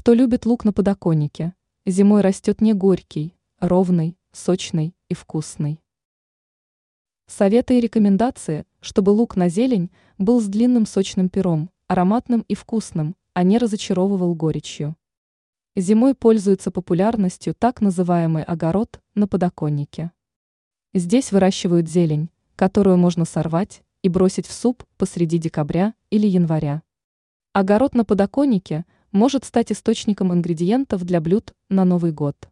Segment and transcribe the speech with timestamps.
[0.00, 1.54] Что любит лук на подоконнике?
[1.84, 5.82] Зимой растет не горький, ровный, сочный и вкусный.
[7.26, 13.16] Советы и рекомендации, чтобы лук на зелень был с длинным сочным пером, ароматным и вкусным,
[13.34, 14.94] а не разочаровывал горечью.
[15.74, 20.12] Зимой пользуется популярностью так называемый огород на подоконнике.
[20.94, 26.84] Здесь выращивают зелень, которую можно сорвать и бросить в суп посреди декабря или января.
[27.52, 32.48] Огород на подоконнике может стать источником ингредиентов для блюд на Новый год.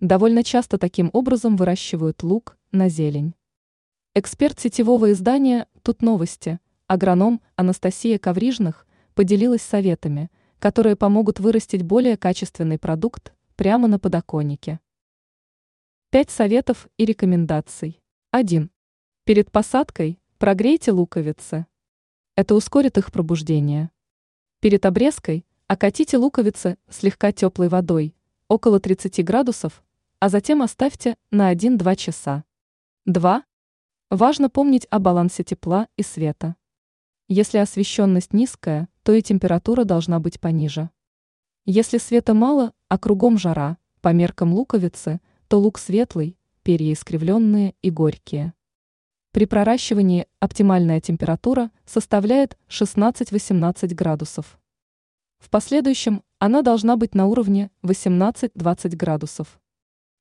[0.00, 3.34] Довольно часто таким образом выращивают лук на зелень.
[4.14, 12.78] Эксперт сетевого издания «Тут новости», агроном Анастасия Коврижных, поделилась советами, которые помогут вырастить более качественный
[12.78, 14.80] продукт прямо на подоконнике.
[16.10, 18.02] Пять советов и рекомендаций.
[18.32, 18.70] 1.
[19.24, 21.66] Перед посадкой прогрейте луковицы.
[22.34, 23.90] Это ускорит их пробуждение.
[24.60, 28.16] Перед обрезкой окатите луковицы слегка теплой водой,
[28.48, 29.84] около 30 градусов,
[30.18, 32.42] а затем оставьте на 1-2 часа.
[33.06, 33.44] 2.
[34.10, 36.56] Важно помнить о балансе тепла и света.
[37.28, 40.90] Если освещенность низкая, то и температура должна быть пониже.
[41.66, 47.92] Если света мало, а кругом жара, по меркам луковицы, то лук светлый, перья искривленные и
[47.92, 48.54] горькие.
[49.30, 54.56] При проращивании оптимальная температура составляет 16-18 градусов.
[55.40, 59.60] В последующем она должна быть на уровне 18-20 градусов.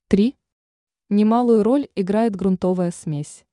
[0.08, 0.36] 3.
[1.10, 3.46] Немалую роль играет грунтовая смесь.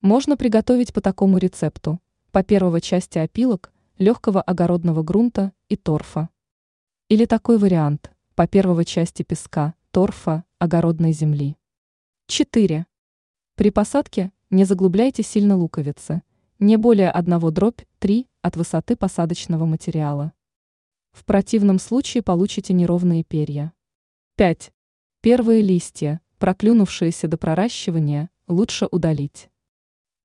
[0.00, 2.00] Можно приготовить по такому рецепту.
[2.32, 6.30] По первой части опилок, легкого огородного грунта и торфа.
[7.08, 8.10] Или такой вариант.
[8.34, 11.56] По первой части песка, торфа, огородной земли.
[12.26, 12.86] 4.
[13.54, 16.22] При посадке не заглубляйте сильно луковицы,
[16.58, 20.32] не более одного дробь 3 от высоты посадочного материала.
[21.16, 23.72] В противном случае получите неровные перья.
[24.36, 24.70] 5.
[25.22, 29.48] Первые листья, проклюнувшиеся до проращивания, лучше удалить.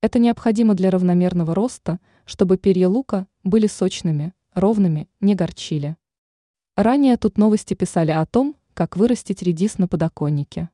[0.02, 5.96] Это необходимо для равномерного роста, чтобы перья лука были сочными, ровными, не горчили.
[6.76, 10.70] Ранее тут новости писали о том, как вырастить редис на подоконнике.